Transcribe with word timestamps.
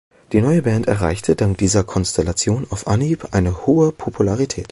Die 0.31 0.41
neue 0.41 0.63
Band 0.63 0.87
erreichte 0.87 1.35
dank 1.35 1.59
dieser 1.59 1.83
Konstellation 1.83 2.65
auf 2.71 2.87
Anhieb 2.87 3.27
eine 3.35 3.67
hohe 3.67 3.91
Popularität. 3.91 4.59